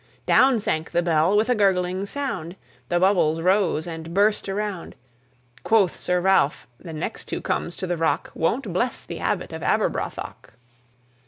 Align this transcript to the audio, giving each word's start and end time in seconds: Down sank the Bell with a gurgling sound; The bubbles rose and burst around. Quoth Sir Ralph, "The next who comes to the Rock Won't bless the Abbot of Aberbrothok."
Down 0.25 0.59
sank 0.59 0.89
the 0.93 1.03
Bell 1.03 1.37
with 1.37 1.47
a 1.47 1.53
gurgling 1.53 2.07
sound; 2.07 2.55
The 2.89 2.99
bubbles 2.99 3.39
rose 3.39 3.85
and 3.85 4.15
burst 4.15 4.49
around. 4.49 4.95
Quoth 5.61 5.95
Sir 5.95 6.19
Ralph, 6.19 6.67
"The 6.79 6.91
next 6.91 7.29
who 7.29 7.39
comes 7.39 7.75
to 7.75 7.85
the 7.85 7.97
Rock 7.97 8.31
Won't 8.33 8.73
bless 8.73 9.05
the 9.05 9.19
Abbot 9.19 9.53
of 9.53 9.61
Aberbrothok." 9.61 10.53